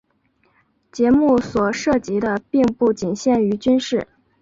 [0.91, 4.07] 节目所涉及的并不仅限于军事。